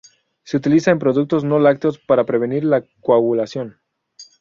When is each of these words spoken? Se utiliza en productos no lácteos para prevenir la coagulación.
Se 0.43 0.57
utiliza 0.57 0.89
en 0.89 0.97
productos 0.97 1.43
no 1.43 1.59
lácteos 1.59 1.99
para 1.99 2.25
prevenir 2.25 2.63
la 2.63 2.83
coagulación. 3.01 3.77